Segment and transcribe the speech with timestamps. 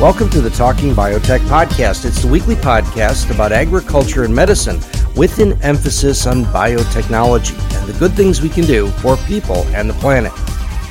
[0.00, 2.06] Welcome to the Talking Biotech Podcast.
[2.06, 4.80] It's the weekly podcast about agriculture and medicine
[5.14, 9.90] with an emphasis on biotechnology and the good things we can do for people and
[9.90, 10.32] the planet.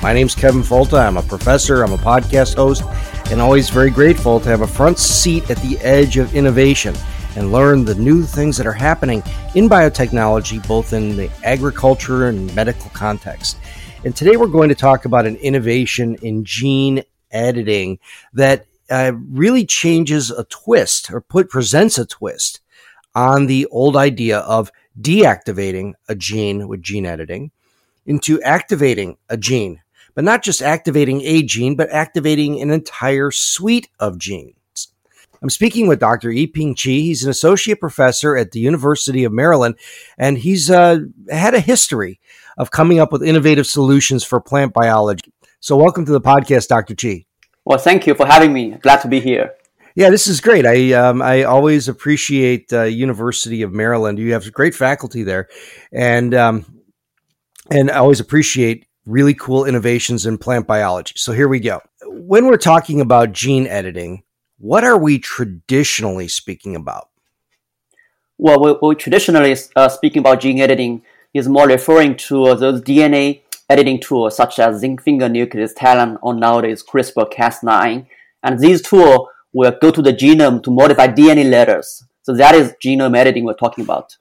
[0.03, 0.99] My name's Kevin Folta.
[0.99, 2.83] I'm a professor, I'm a podcast host,
[3.31, 6.95] and always very grateful to have a front seat at the edge of innovation
[7.35, 9.23] and learn the new things that are happening
[9.55, 13.57] in biotechnology, both in the agriculture and medical context.
[14.05, 17.97] And today we're going to talk about an innovation in gene editing
[18.33, 22.61] that uh, really changes a twist or put presents a twist
[23.15, 27.51] on the old idea of deactivating a gene with gene editing
[28.05, 29.81] into activating a gene,
[30.15, 34.55] but not just activating a gene, but activating an entire suite of genes.
[35.41, 36.29] I'm speaking with Dr.
[36.29, 36.89] Yiping Chi.
[36.89, 39.75] He's an associate professor at the University of Maryland,
[40.17, 40.99] and he's uh,
[41.31, 42.19] had a history
[42.57, 45.31] of coming up with innovative solutions for plant biology.
[45.61, 46.95] So, welcome to the podcast, Dr.
[46.95, 47.28] Qi.
[47.65, 48.71] Well, thank you for having me.
[48.71, 49.53] Glad to be here.
[49.95, 50.65] Yeah, this is great.
[50.65, 54.19] I um, I always appreciate uh, University of Maryland.
[54.19, 55.49] You have great faculty there,
[55.91, 56.65] and um,
[57.69, 61.15] and I always appreciate really cool innovations in plant biology.
[61.17, 61.81] So here we go.
[62.05, 64.23] When we're talking about gene editing,
[64.57, 67.09] what are we traditionally speaking about?
[68.37, 71.03] Well, we, we traditionally uh, speaking about gene editing
[71.33, 76.17] is more referring to uh, those DNA editing tools such as zinc finger nuclease, TALEN,
[76.21, 78.07] or nowadays CRISPR-Cas9.
[78.43, 82.03] And these tools will go to the genome to modify DNA letters.
[82.23, 84.17] So that is genome editing we're talking about.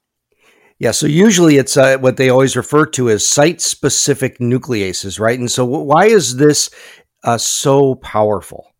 [0.78, 5.38] Yeah, so usually it's uh, what they always refer to as site-specific nucleases, right?
[5.38, 6.70] And so why is this
[7.24, 8.72] uh, so powerful?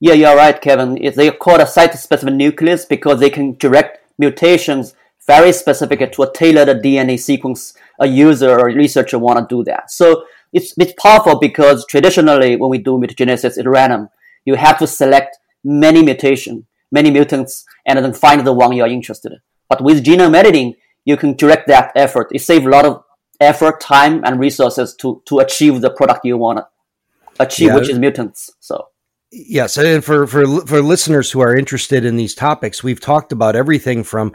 [0.00, 0.98] Yeah, you're right, Kevin.
[1.14, 4.94] They are called a site-specific nuclease because they can direct mutations
[5.26, 9.90] very specific to a tailored DNA sequence a user or researcher want to do that.
[9.90, 14.08] So it's, it's powerful because traditionally when we do mutagenesis at random,
[14.44, 18.88] you have to select many mutation, many mutants, and then find the one you are
[18.88, 19.38] interested in.
[19.68, 20.74] But with genome editing,
[21.04, 22.28] you can direct that effort.
[22.32, 23.04] It saves a lot of
[23.40, 26.66] effort, time, and resources to, to achieve the product you want to
[27.40, 27.76] achieve, yeah.
[27.76, 28.50] which is mutants.
[28.60, 28.88] So
[29.34, 33.56] Yes, and for, for for listeners who are interested in these topics, we've talked about
[33.56, 34.34] everything from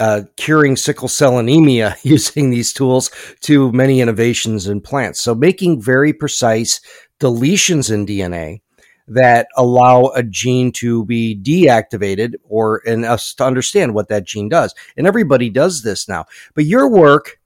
[0.00, 3.10] uh, curing sickle cell anemia using these tools
[3.40, 5.20] to many innovations in plants.
[5.20, 6.80] So, making very precise
[7.20, 8.60] deletions in DNA
[9.06, 14.48] that allow a gene to be deactivated or in us to understand what that gene
[14.48, 14.74] does.
[14.96, 16.24] And everybody does this now.
[16.54, 17.38] But your work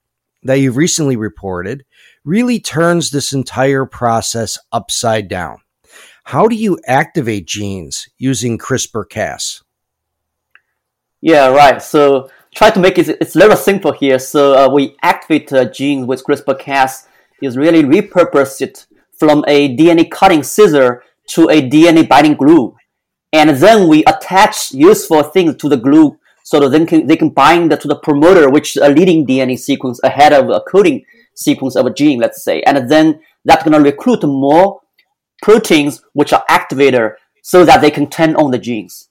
[0.44, 1.84] that you've recently reported
[2.24, 5.58] really turns this entire process upside down.
[6.24, 9.62] How do you activate genes using CRISPR Cas?
[11.20, 11.82] Yeah, right.
[11.82, 14.18] So try to make it, it's a little simple here.
[14.18, 17.06] So uh, we activate a gene with CRISPR-Cas
[17.40, 18.86] is really repurpose it
[19.16, 22.76] from a DNA cutting scissor to a DNA binding glue.
[23.32, 27.28] And then we attach useful things to the glue so that they can, they can
[27.28, 31.04] bind to the promoter, which is a leading DNA sequence ahead of a coding
[31.34, 32.62] sequence of a gene, let's say.
[32.62, 34.80] And then that's going to recruit more
[35.42, 39.07] proteins, which are activator, so that they can turn on the genes.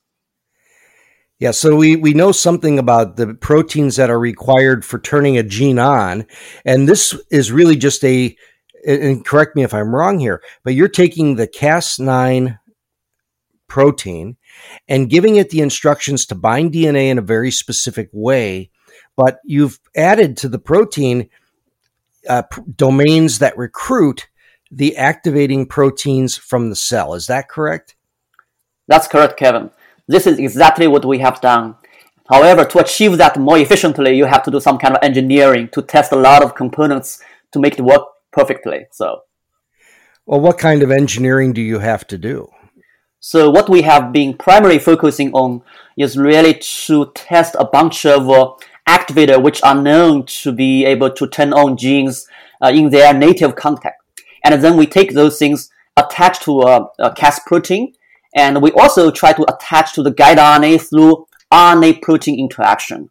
[1.40, 5.44] Yeah, so we, we know something about the proteins that are required for turning a
[5.44, 6.25] gene on.
[6.66, 8.36] And this is really just a,
[8.88, 12.58] and correct me if I'm wrong here, but you're taking the Cas9
[13.67, 14.38] protein
[14.88, 18.72] and giving it the instructions to bind DNA in a very specific way.
[19.16, 21.29] But you've added to the protein
[22.28, 22.44] uh,
[22.76, 24.28] domains that recruit
[24.72, 27.14] the activating proteins from the cell.
[27.14, 27.96] Is that correct?
[28.88, 29.70] That's correct, Kevin.
[30.08, 31.76] This is exactly what we have done.
[32.30, 35.82] However, to achieve that more efficiently, you have to do some kind of engineering to
[35.82, 37.22] test a lot of components
[37.52, 38.88] to make it work perfectly.
[38.92, 39.22] So,
[40.26, 42.50] well, what kind of engineering do you have to do?
[43.20, 45.62] So, what we have been primarily focusing on
[45.98, 48.54] is really to test a bunch of uh,
[48.88, 52.28] activators which are known to be able to turn on genes
[52.62, 54.00] uh, in their native context.
[54.44, 57.94] And then we take those things attached to a, a Cas protein
[58.37, 63.09] and we also try to attach to the guide RNA through RNA protein interaction.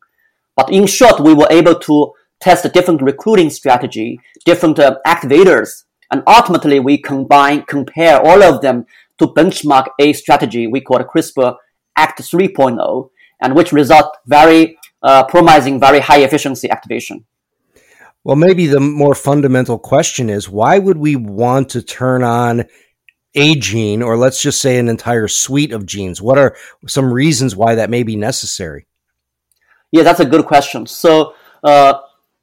[0.56, 5.82] But in short, we were able to test different recruiting strategy, different uh, activators,
[6.12, 8.86] and ultimately we combine, compare all of them
[9.18, 11.56] to benchmark a strategy we call CRISPR
[11.96, 13.10] Act 3.0,
[13.42, 17.24] and which result very uh, promising, very high efficiency activation.
[18.22, 22.64] Well, maybe the more fundamental question is why would we want to turn on
[23.36, 26.20] a gene, or let's just say an entire suite of genes?
[26.20, 26.56] What are
[26.88, 28.86] some reasons why that may be necessary?
[29.92, 30.86] Yeah, that's a good question.
[30.86, 32.00] So, uh,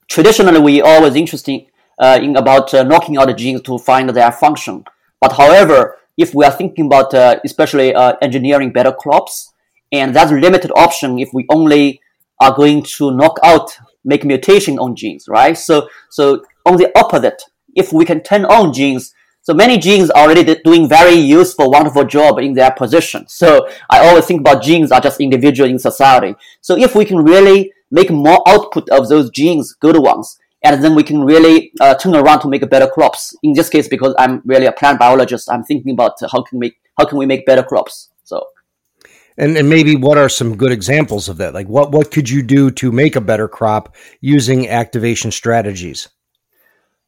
[0.07, 1.65] traditionally, we always interested
[1.99, 4.85] uh, in about uh, knocking out genes to find their function.
[5.19, 9.51] But however, if we are thinking about uh, especially uh, engineering better crops,
[9.91, 12.01] and that's a limited option if we only
[12.39, 15.57] are going to knock out, make mutation on genes, right?
[15.57, 17.41] So, so on the opposite,
[17.75, 19.13] if we can turn on genes,
[19.43, 23.27] so many genes are already doing very useful, wonderful job in their position.
[23.27, 26.33] So I always think about genes are just individual in society.
[26.61, 30.95] So if we can really make more output of those genes, good ones, and then
[30.95, 33.35] we can really uh, turn around to make better crops.
[33.43, 36.77] In this case, because I'm really a plant biologist, I'm thinking about how can we
[36.97, 38.11] how can we make better crops.
[38.23, 38.45] So,
[39.37, 41.53] and and maybe what are some good examples of that?
[41.53, 46.07] Like what what could you do to make a better crop using activation strategies?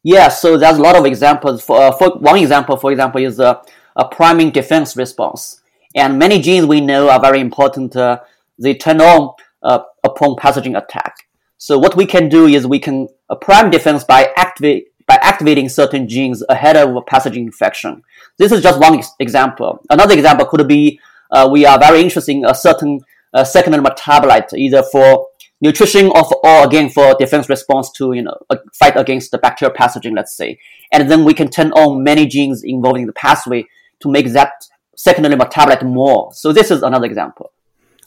[0.06, 1.64] Yeah, so there's a lot of examples.
[1.64, 3.60] For, uh, for one example, for example, is a,
[3.96, 5.60] a priming defense response,
[5.96, 7.96] and many genes we know are very important.
[7.96, 8.20] Uh,
[8.56, 11.16] they turn on uh, upon pathogen attack.
[11.58, 15.68] So what we can do is we can uh, prime defense by activate by activating
[15.68, 18.04] certain genes ahead of a pathogen infection.
[18.38, 19.80] This is just one ex- example.
[19.90, 21.00] Another example could be
[21.32, 23.00] uh, we are very interested in a certain
[23.34, 25.26] uh, secondary metabolite, either for
[25.60, 29.74] nutrition of or again for defense response to you know a fight against the bacterial
[29.74, 30.58] pathogen, let's say.
[30.92, 33.66] And then we can turn on many genes involving the pathway
[34.00, 34.52] to make that
[34.96, 36.32] secondary metabolite more.
[36.32, 37.52] So this is another example.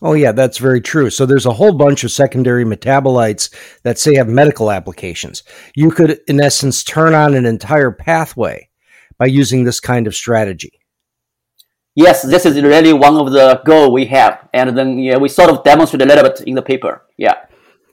[0.02, 1.10] Oh, yeah, that's very true.
[1.10, 3.54] So there's a whole bunch of secondary metabolites
[3.84, 5.44] that say have medical applications.
[5.76, 8.70] You could, in essence, turn on an entire pathway
[9.18, 10.80] by using this kind of strategy.
[11.96, 15.50] Yes, this is really one of the goal we have, and then yeah, we sort
[15.50, 17.04] of demonstrate a little bit in the paper.
[17.20, 17.36] Yeah.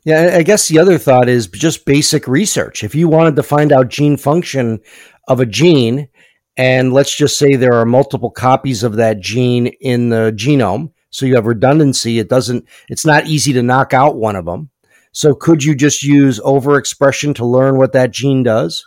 [0.04, 2.84] Yeah, I guess the other thought is just basic research.
[2.84, 4.78] If you wanted to find out gene function
[5.26, 6.08] of a gene,
[6.56, 11.26] and let's just say there are multiple copies of that gene in the genome, so
[11.26, 12.20] you have redundancy.
[12.20, 14.70] It doesn't, it's not easy to knock out one of them.
[15.10, 18.84] So could you just use overexpression to learn what that gene does?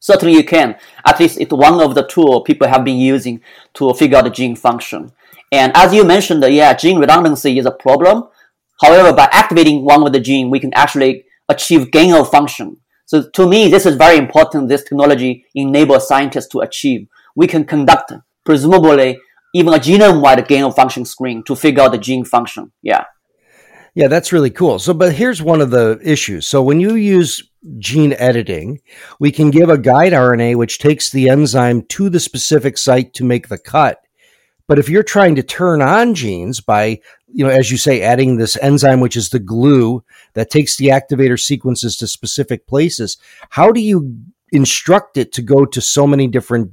[0.00, 0.76] Certainly you can.
[1.04, 3.40] At least it's one of the tools people have been using
[3.74, 5.12] to figure out the gene function.
[5.52, 8.24] And as you mentioned, yeah, gene redundancy is a problem.
[8.80, 12.76] However, by activating one of the gene, we can actually achieve gain of function.
[13.06, 14.68] So to me, this is very important.
[14.68, 17.08] This technology enables scientists to achieve.
[17.34, 18.12] We can conduct,
[18.44, 19.18] presumably,
[19.54, 22.72] even a genome-wide gain of function screen to figure out the gene function.
[22.82, 23.04] Yeah.
[23.94, 24.78] Yeah, that's really cool.
[24.78, 26.46] So, but here's one of the issues.
[26.46, 28.80] So, when you use gene editing,
[29.18, 33.24] we can give a guide RNA which takes the enzyme to the specific site to
[33.24, 34.00] make the cut.
[34.68, 38.36] But if you're trying to turn on genes by, you know, as you say, adding
[38.36, 40.04] this enzyme, which is the glue
[40.34, 43.16] that takes the activator sequences to specific places,
[43.50, 44.22] how do you
[44.52, 46.72] instruct it to go to so many different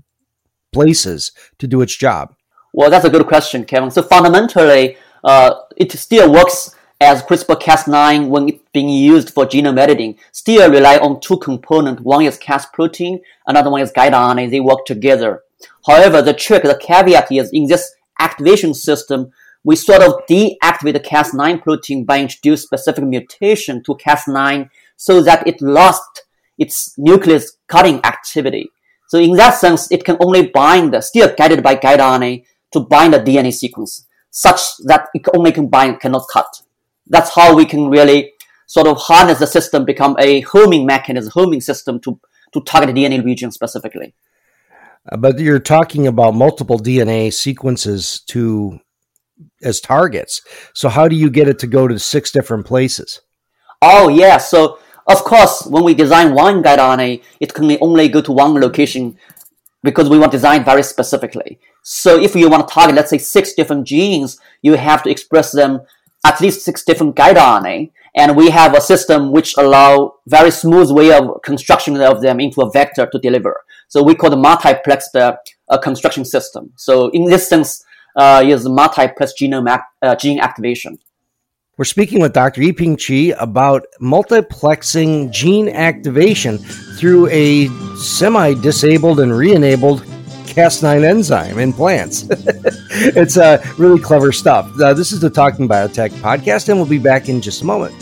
[0.73, 2.35] places to do its job?
[2.73, 3.89] Well, that's a good question, Kevin.
[3.89, 10.17] So fundamentally, uh, it still works as CRISPR-Cas9 when it's being used for genome editing.
[10.33, 12.01] Still rely on two components.
[12.01, 14.51] One is Cas protein, another one is guide RNA.
[14.51, 15.44] They work together.
[15.87, 19.31] However, the trick, the caveat is in this activation system,
[19.63, 25.47] we sort of deactivate the Cas9 protein by introducing specific mutation to Cas9 so that
[25.47, 26.23] it lost
[26.57, 28.69] its nucleus cutting activity.
[29.07, 33.13] So in that sense, it can only bind, still guided by guide RNA, to bind
[33.13, 36.61] a DNA sequence such that it only can bind, cannot cut.
[37.07, 38.33] That's how we can really
[38.67, 42.19] sort of harness the system, become a homing mechanism, homing system to,
[42.53, 44.13] to target the DNA region specifically.
[45.17, 48.79] But you're talking about multiple DNA sequences to
[49.61, 50.41] as targets.
[50.73, 53.21] So how do you get it to go to six different places?
[53.81, 54.37] Oh yeah.
[54.37, 58.59] So of course, when we design one guide RNA, it can only go to one
[58.59, 59.17] location
[59.83, 61.59] because we want to design very specifically.
[61.83, 65.51] So if you want to target, let's say six different genes, you have to express
[65.51, 65.81] them
[66.25, 67.91] at least six different guide RNA.
[68.15, 72.61] And we have a system which allow very smooth way of construction of them into
[72.61, 73.64] a vector to deliver.
[73.87, 76.71] So we call the multiplexed uh, construction system.
[76.75, 77.83] So in this sense,
[78.15, 80.97] uh, is multiplex genome act, uh, gene activation.
[81.77, 82.61] We're speaking with Dr.
[82.61, 90.03] Yiping Chi about multiplexing gene activation through a semi disabled and re enabled
[90.55, 92.27] Cas9 enzyme in plants.
[92.29, 94.71] it's uh, really clever stuff.
[94.79, 97.93] Uh, this is the Talking Biotech podcast, and we'll be back in just a moment.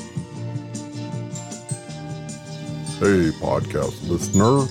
[3.00, 4.68] Hey, podcast listener.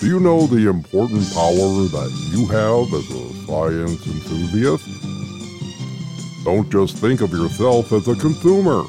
[0.00, 4.86] Do you know the important power that you have as a science enthusiast?
[6.44, 8.84] Don't just think of yourself as a consumer.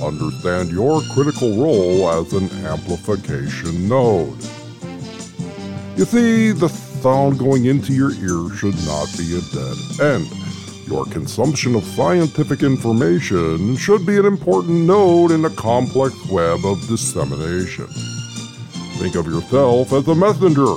[0.00, 4.40] Understand your critical role as an amplification node.
[5.96, 10.30] You see, the sound going into your ear should not be a dead end.
[10.86, 16.86] Your consumption of scientific information should be an important node in a complex web of
[16.86, 17.88] dissemination.
[18.98, 20.76] Think of yourself as a messenger,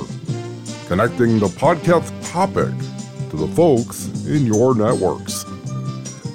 [0.86, 2.74] connecting the podcast topic
[3.30, 5.44] to the folks in your networks.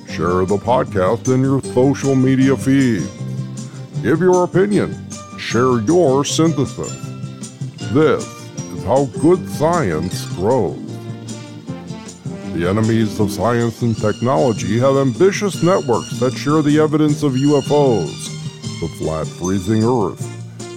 [0.10, 3.10] Share the podcast in your social media feeds.
[4.02, 4.96] Give your opinion.
[5.38, 6.96] Share your synthesis.
[7.92, 8.26] This
[8.74, 10.80] is how good science grows.
[12.54, 18.30] The enemies of science and technology have ambitious networks that share the evidence of UFOs,
[18.80, 20.33] the flat freezing Earth,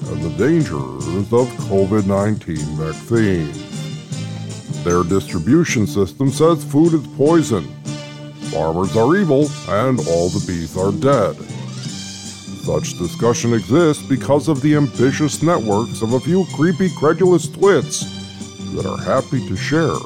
[0.09, 4.85] and the dangers of COVID 19 vaccines.
[4.85, 7.65] Their distribution system says food is poison,
[8.53, 11.37] farmers are evil, and all the bees are dead.
[12.67, 18.01] Such discussion exists because of the ambitious networks of a few creepy, credulous twits
[18.75, 19.99] that are happy to share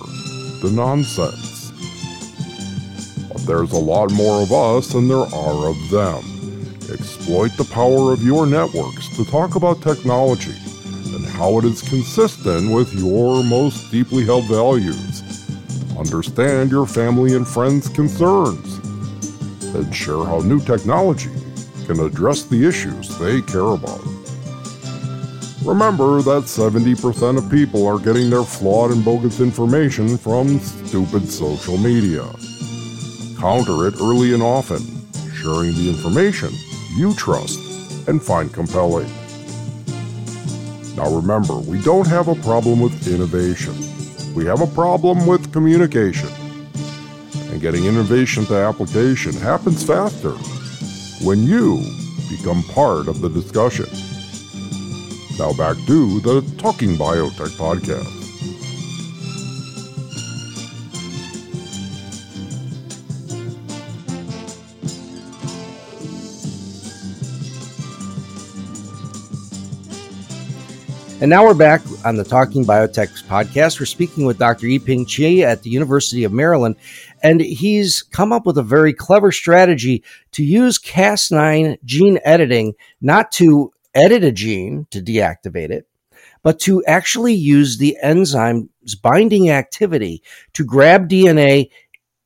[0.62, 1.70] the nonsense.
[3.32, 6.39] But there's a lot more of us than there are of them.
[6.92, 10.56] Exploit the power of your networks to talk about technology
[11.14, 15.22] and how it is consistent with your most deeply held values.
[15.96, 18.78] Understand your family and friends' concerns.
[19.72, 21.30] And share how new technology
[21.86, 24.04] can address the issues they care about.
[25.64, 31.76] Remember that 70% of people are getting their flawed and bogus information from stupid social
[31.76, 32.24] media.
[33.38, 34.80] Counter it early and often,
[35.34, 36.52] sharing the information
[36.96, 37.58] you trust
[38.08, 39.08] and find compelling.
[40.96, 43.74] Now remember, we don't have a problem with innovation.
[44.34, 46.28] We have a problem with communication.
[47.50, 50.32] And getting innovation to application happens faster
[51.24, 51.82] when you
[52.28, 53.86] become part of the discussion.
[55.38, 58.19] Now back to the Talking Biotech podcast.
[71.20, 73.78] And now we're back on the Talking Biotech podcast.
[73.78, 74.66] We're speaking with Dr.
[74.66, 76.76] Yiping Qi at the University of Maryland,
[77.22, 82.72] and he's come up with a very clever strategy to use Cas9 gene editing,
[83.02, 85.86] not to edit a gene to deactivate it,
[86.42, 90.22] but to actually use the enzyme's binding activity
[90.54, 91.68] to grab DNA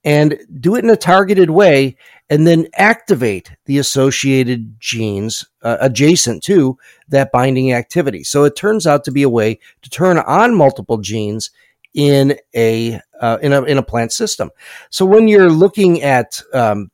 [0.04, 1.96] and do it in a targeted way
[2.30, 6.78] and then activate the associated genes uh, adjacent to
[7.08, 8.24] that binding activity.
[8.24, 11.50] So it turns out to be a way to turn on multiple genes
[11.92, 14.50] in a uh, in a in a plant system.
[14.90, 16.90] So when you're looking at um,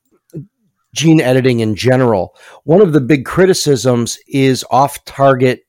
[0.93, 5.65] gene editing in general, one of the big criticisms is off-target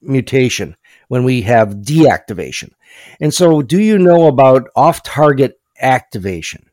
[0.00, 0.76] mutation
[1.08, 2.72] when we have deactivation.
[3.20, 6.68] And so, do you know about off-target activation?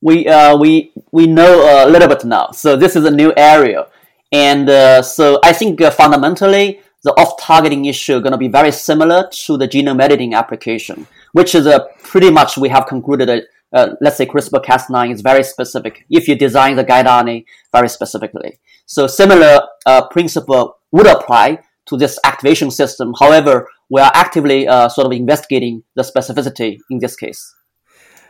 [0.00, 2.50] We uh, we we know a little bit now.
[2.50, 3.86] So this is a new area,
[4.32, 8.72] and uh, so I think uh, fundamentally the off-targeting issue is going to be very
[8.72, 13.44] similar to the genome editing application, which is a pretty much we have concluded that.
[13.72, 16.06] Uh, let's say CRISPR-Cas9 is very specific.
[16.08, 21.96] If you design the guide RNA very specifically, so similar uh, principle would apply to
[21.96, 23.12] this activation system.
[23.18, 27.55] However, we are actively uh, sort of investigating the specificity in this case.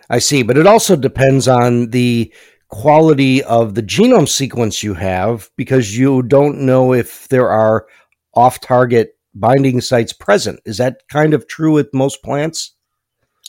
[0.08, 2.32] I see, but it also depends on the
[2.68, 7.86] quality of the genome sequence you have because you don't know if there are
[8.34, 10.60] off target binding sites present.
[10.64, 12.74] Is that kind of true with most plants?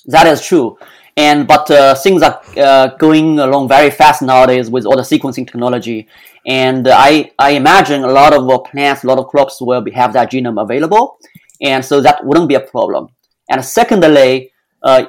[0.06, 0.78] That is true.
[1.16, 5.48] And but uh, things are uh, going along very fast nowadays with all the sequencing
[5.48, 6.08] technology,
[6.46, 9.92] and I I imagine a lot of uh, plants, a lot of crops will be,
[9.92, 11.18] have that genome available,
[11.60, 13.10] and so that wouldn't be a problem.
[13.50, 14.52] And secondly,
[14.84, 15.06] uh,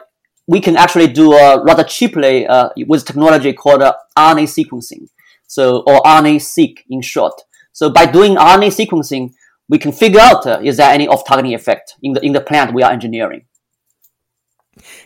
[0.48, 5.06] we can actually do uh, rather cheaply uh, with technology called uh, RNA sequencing.
[5.46, 7.40] So, or RNA-seq in short.
[7.72, 9.32] So by doing RNA sequencing,
[9.68, 12.74] we can figure out uh, is there any off-targeting effect in the in the plant
[12.74, 13.44] we are engineering.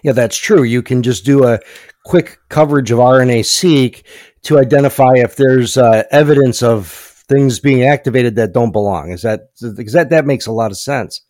[0.03, 0.63] Yeah, that's true.
[0.63, 1.59] You can just do a
[2.05, 4.05] quick coverage of RNA-seq
[4.43, 6.89] to identify if there's uh, evidence of
[7.29, 9.11] things being activated that don't belong.
[9.11, 11.21] Is that because that that makes a lot of sense?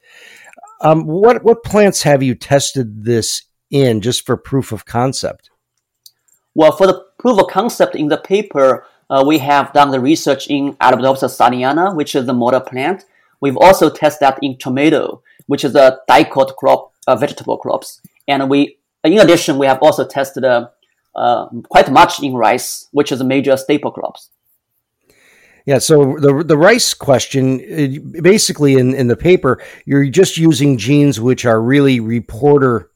[0.80, 3.42] Um, what what plants have you tested this
[3.72, 5.50] in just for proof of concept?
[6.54, 10.48] Well, for the proof of concept in the paper, uh, we have done the research
[10.48, 13.04] in Arabidopsis thaliana, which is the model plant.
[13.40, 18.00] we've also tested that in tomato, which is a dicot crop, uh, vegetable crops.
[18.28, 20.68] And we, in addition, we have also tested uh,
[21.16, 24.28] uh, quite much in rice, which is a major staple crops.
[25.64, 27.58] Yeah, so the the rice question,
[28.20, 32.91] basically in, in the paper, you're just using genes which are really reporter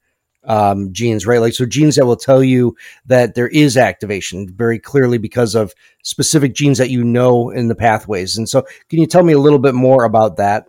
[0.47, 1.41] um, genes, right?
[1.41, 2.77] Like so, genes that will tell you
[3.07, 7.75] that there is activation very clearly because of specific genes that you know in the
[7.75, 8.37] pathways.
[8.37, 10.69] And so, can you tell me a little bit more about that?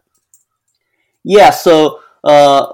[1.24, 1.52] Yeah.
[1.52, 2.74] So, uh,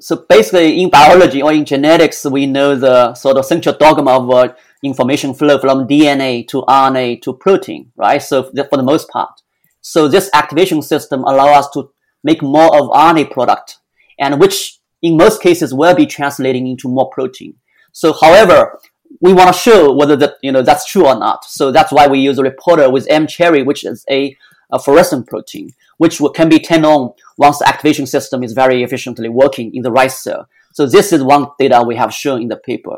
[0.00, 4.30] so basically, in biology or in genetics, we know the sort of central dogma of
[4.30, 8.22] uh, information flow from DNA to RNA to protein, right?
[8.22, 9.40] So for the most part.
[9.80, 11.90] So this activation system allows us to
[12.22, 13.78] make more of RNA product
[14.18, 17.54] and which in most cases will be translating into more protein.
[17.92, 18.80] So however,
[19.20, 21.44] we want to show whether that, you know, that's true or not.
[21.44, 24.34] So that's why we use a reporter with mCherry, which is a,
[24.72, 25.68] a fluorescent protein,
[25.98, 29.92] which can be turned on once the activation system is very efficiently working in the
[29.92, 30.48] rice cell.
[30.72, 32.96] So this is one data we have shown in the paper.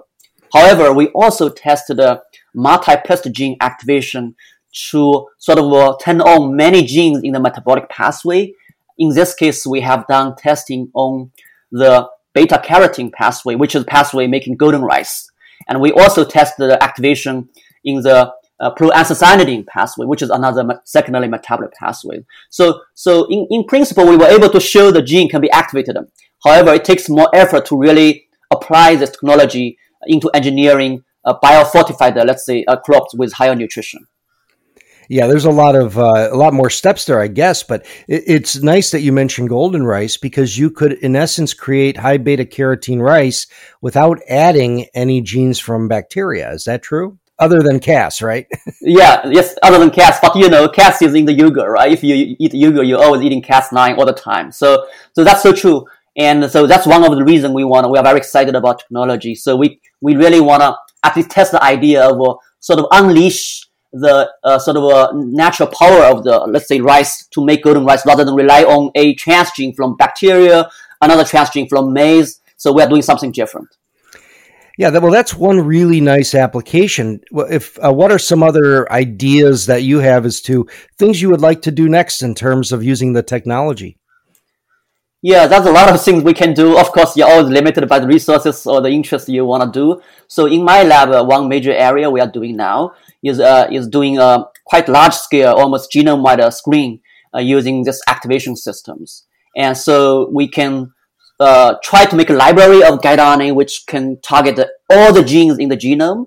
[0.54, 2.22] However, we also tested the
[2.56, 4.36] multiplexed gene activation
[4.90, 8.54] to sort of uh, turn on many genes in the metabolic pathway.
[8.96, 11.32] In this case, we have done testing on
[11.78, 15.28] the beta carotene pathway, which is the pathway making golden rice.
[15.68, 17.49] And we also tested the activation
[17.85, 22.25] in the uh, proanthocyanidin pathway, which is another secondary metabolic pathway.
[22.50, 25.97] So, so in, in principle, we were able to show the gene can be activated.
[26.45, 32.47] However, it takes more effort to really apply this technology into engineering uh, biofortified, let's
[32.47, 34.06] say, uh, crops with higher nutrition.
[35.08, 37.62] Yeah, there's a lot of uh, a lot more steps there, I guess.
[37.62, 41.96] But it, it's nice that you mentioned golden rice because you could, in essence, create
[41.96, 43.46] high beta carotene rice
[43.80, 46.52] without adding any genes from bacteria.
[46.52, 47.18] Is that true?
[47.38, 48.47] Other than Cas, right?
[48.80, 50.19] yeah, yes, other than Cas.
[50.21, 51.92] But you know, Cas is in the yogurt, right?
[51.92, 54.50] If you eat yogurt, you're always eating Cas9 all the time.
[54.50, 55.84] So, so that's so true.
[56.16, 57.90] And so that's one of the reasons we want.
[57.90, 59.34] We are very excited about technology.
[59.34, 60.75] So we we really want to
[61.14, 65.68] least test the idea of uh, sort of unleash the uh, sort of uh, natural
[65.68, 69.14] power of the let's say rice to make golden rice rather than rely on a
[69.16, 70.68] transgene from bacteria,
[71.00, 72.40] another transgene from maize.
[72.56, 73.68] So we are doing something different.
[74.78, 77.20] Yeah, that, well, that's one really nice application.
[77.32, 80.66] If uh, what are some other ideas that you have as to
[80.99, 83.96] things you would like to do next in terms of using the technology?
[85.22, 86.78] Yeah, there's a lot of things we can do.
[86.78, 90.02] Of course, you're always limited by the resources or the interest you want to do.
[90.28, 92.92] So in my lab, uh, one major area we are doing now
[93.26, 97.00] is uh, is doing a quite large scale, almost genome-wide uh, screen
[97.34, 99.26] uh, using this activation systems.
[99.56, 100.93] And so we can
[101.39, 104.58] uh, try to make a library of guide RNA which can target
[104.91, 106.26] all the genes in the genome.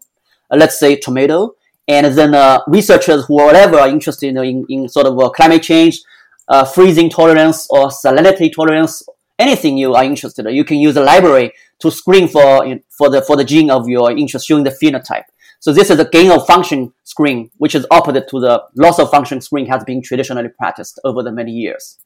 [0.51, 1.55] Uh, let's say tomato,
[1.87, 5.99] and then researchers who whatever are interested in, in sort of climate change
[6.49, 9.03] uh, freezing tolerance or salinity tolerance,
[9.37, 13.21] anything you are interested in, you can use a library to screen for, for, the,
[13.21, 15.23] for the gene of your interest showing the phenotype.
[15.59, 19.11] So this is a gain of function screen, which is opposite to the loss of
[19.11, 21.99] function screen has been traditionally practiced over the many years.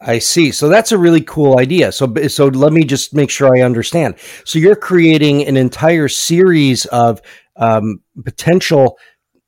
[0.00, 0.50] I see.
[0.50, 1.92] So that's a really cool idea.
[1.92, 4.16] So so let me just make sure I understand.
[4.44, 7.22] So you're creating an entire series of
[7.56, 8.98] um, potential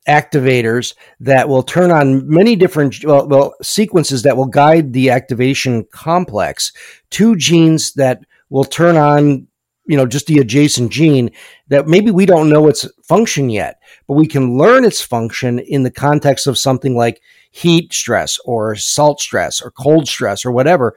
[0.09, 5.85] activators that will turn on many different well, well, sequences that will guide the activation
[5.93, 6.73] complex
[7.11, 9.47] to genes that will turn on
[9.87, 11.31] you know just the adjacent gene
[11.69, 15.83] that maybe we don't know its function yet but we can learn its function in
[15.83, 17.21] the context of something like
[17.51, 20.95] heat stress or salt stress or cold stress or whatever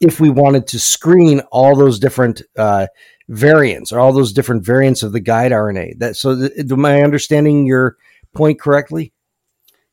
[0.00, 2.86] if we wanted to screen all those different uh,
[3.28, 5.98] variants or all those different variants of the guide RNA.
[5.98, 7.96] That so, th- am I understanding your
[8.34, 9.12] point correctly?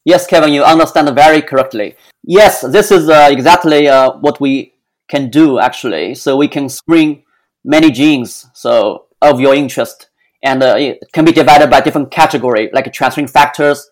[0.06, 1.96] Yes, Kevin, you understand very correctly.
[2.24, 4.74] Yes, this is uh, exactly uh, what we
[5.10, 6.16] can do actually.
[6.16, 7.24] So we can screen
[7.68, 10.10] many genes so of your interest,
[10.42, 13.90] and uh, it can be divided by different category like transferrin factors,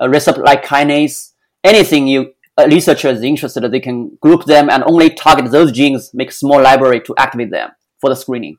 [0.00, 5.50] uh, receptor-like kinase, anything you uh, researchers interested, they can group them and only target
[5.52, 8.56] those genes, make small library to activate them for the screening.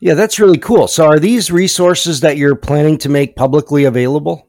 [0.00, 0.88] Yeah, that's really cool.
[0.88, 4.48] So, are these resources that you're planning to make publicly available?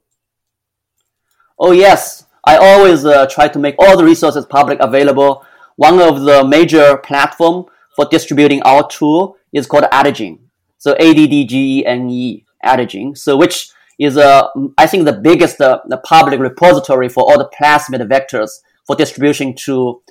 [1.59, 2.25] Oh, yes.
[2.45, 5.45] I always uh, try to make all the resources public available.
[5.75, 7.65] One of the major platform
[7.99, 10.39] for distributing our tool is called Addgene.
[10.77, 13.17] So A D D G E N E, Addgene.
[13.17, 17.49] So which is, uh, I think, the biggest uh, the public repository for all the
[17.49, 18.51] plasmid vectors
[18.87, 20.01] for distribution to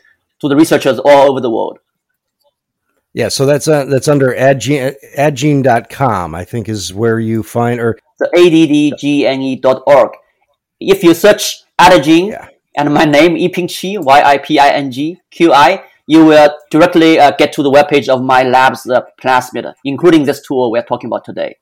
[0.41, 1.79] to the researchers all over the world.
[3.15, 7.99] Yeah, so that's uh, that's under addgene, addgene.com, I think is where you find or
[8.19, 10.11] the addgene.org.
[10.79, 12.49] If you search Addgene yeah.
[12.77, 18.09] and my name Yiping Qi, Y-I-P-I-N-G, Q-I, you will directly uh, get to the webpage
[18.09, 21.59] of my lab's uh, plasmid, including this tool we're talking about today.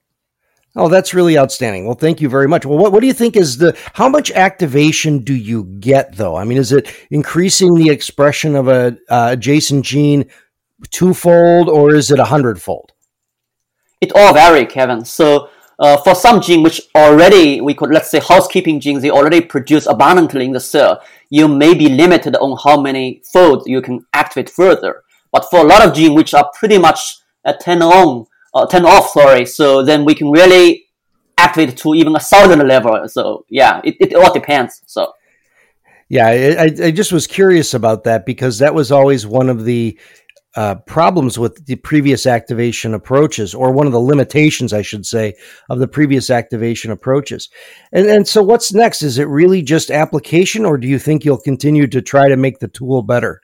[0.76, 1.84] Oh, that's really outstanding.
[1.84, 2.64] Well, thank you very much.
[2.64, 6.36] Well, what, what do you think is the, how much activation do you get though?
[6.36, 10.30] I mean, is it increasing the expression of a uh, adjacent gene
[10.90, 12.92] twofold or is it a hundredfold?
[14.00, 15.04] It all varies, Kevin.
[15.04, 19.40] So, uh, for some gene which already we could let's say housekeeping genes they already
[19.40, 24.04] produce abundantly in the cell you may be limited on how many folds you can
[24.14, 28.26] activate further but for a lot of genes which are pretty much uh, 10 on
[28.56, 29.44] uh, turn off, sorry.
[29.44, 30.86] So then we can really
[31.36, 33.06] activate to even a thousand level.
[33.08, 34.82] So yeah, it, it all depends.
[34.86, 35.12] So.
[36.08, 39.98] Yeah, I, I just was curious about that because that was always one of the
[40.56, 45.34] uh, problems with the previous activation approaches, or one of the limitations, I should say,
[45.68, 47.50] of the previous activation approaches.
[47.92, 49.02] And and so, what's next?
[49.02, 52.58] Is it really just application, or do you think you'll continue to try to make
[52.58, 53.42] the tool better?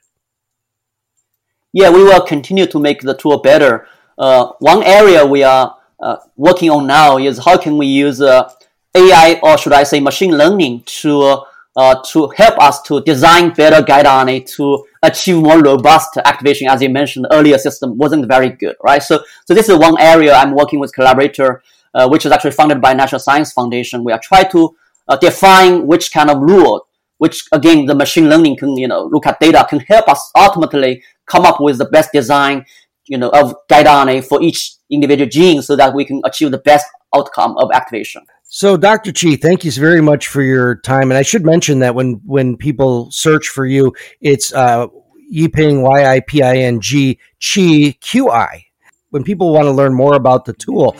[1.71, 3.87] Yeah, we will continue to make the tool better.
[4.17, 8.51] Uh, one area we are uh, working on now is how can we use uh,
[8.95, 11.43] AI or should I say machine learning to
[11.75, 16.67] to help us to design better guide RNA to achieve more robust activation.
[16.67, 19.01] As you mentioned, earlier system wasn't very good, right?
[19.01, 22.81] So, so this is one area I'm working with collaborator, uh, which is actually funded
[22.81, 24.03] by National Science Foundation.
[24.03, 24.75] We are trying to
[25.07, 29.25] uh, define which kind of rule, which again the machine learning can you know look
[29.25, 32.65] at data can help us ultimately come up with the best design
[33.05, 36.57] you know, of guide RNA for each individual gene so that we can achieve the
[36.57, 38.25] best outcome of activation.
[38.55, 39.11] So, Dr.
[39.11, 41.09] Chi, thank you very much for your time.
[41.09, 44.85] And I should mention that when when people search for you, it's uh,
[45.33, 48.65] Yiping Y I P I N G Qi Q I.
[49.09, 50.95] When people want to learn more about the tool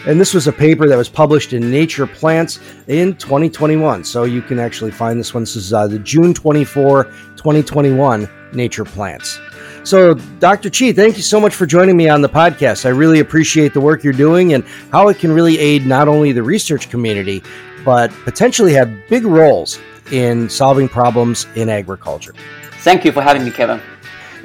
[0.06, 4.04] And this was a paper that was published in Nature Plants in 2021.
[4.04, 5.42] So you can actually find this one.
[5.42, 7.04] This is uh, the June 24,
[7.36, 9.38] 2021 Nature Plants.
[9.84, 10.70] So, Dr.
[10.70, 12.84] Chi, thank you so much for joining me on the podcast.
[12.84, 16.32] I really appreciate the work you're doing and how it can really aid not only
[16.32, 17.42] the research community,
[17.84, 19.78] but potentially have big roles
[20.12, 22.35] in solving problems in agriculture.
[22.81, 23.81] Thank you for having me, Kevin.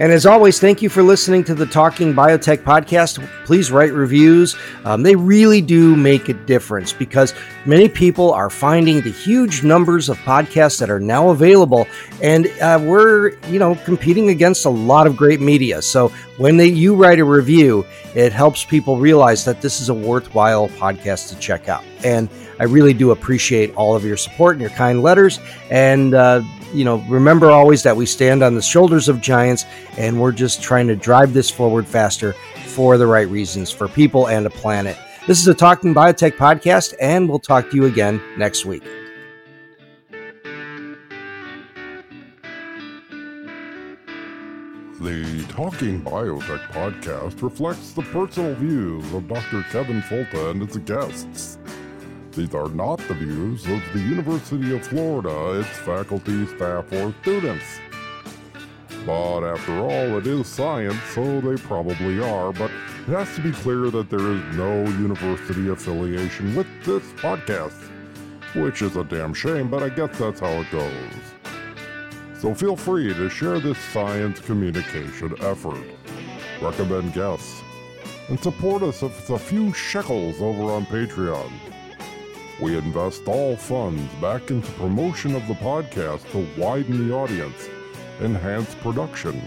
[0.03, 3.25] And as always, thank you for listening to the Talking Biotech podcast.
[3.45, 4.53] Please write reviews.
[4.83, 7.33] Um, they really do make a difference because
[7.65, 11.87] many people are finding the huge numbers of podcasts that are now available,
[12.21, 15.81] and uh, we're you know competing against a lot of great media.
[15.81, 19.93] So when they, you write a review, it helps people realize that this is a
[19.93, 21.85] worthwhile podcast to check out.
[22.03, 22.27] And
[22.59, 25.39] I really do appreciate all of your support and your kind letters.
[25.69, 26.41] And uh,
[26.73, 29.65] you know, remember always that we stand on the shoulders of giants
[29.97, 32.33] and we're just trying to drive this forward faster
[32.67, 34.97] for the right reasons for people and a planet.
[35.27, 38.83] This is a Talking Biotech podcast, and we'll talk to you again next week.
[44.99, 49.63] The Talking Biotech podcast reflects the personal views of Dr.
[49.63, 51.57] Kevin Folta and its guests.
[52.35, 57.63] These are not the views of the University of Florida, its faculty, staff, or students.
[59.05, 62.51] But after all, it is science, so they probably are.
[62.51, 62.71] But
[63.07, 67.79] it has to be clear that there is no university affiliation with this podcast,
[68.55, 70.93] which is a damn shame, but I guess that's how it goes.
[72.39, 75.83] So feel free to share this science communication effort,
[76.61, 77.61] recommend guests,
[78.29, 81.51] and support us with a few shekels over on Patreon.
[82.61, 87.67] We invest all funds back into promotion of the podcast to widen the audience,
[88.21, 89.41] enhance production,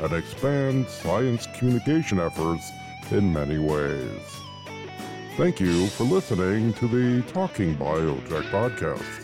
[0.00, 2.70] and expand science communication efforts
[3.12, 4.20] in many ways.
[5.36, 9.23] Thank you for listening to the Talking Biotech podcast.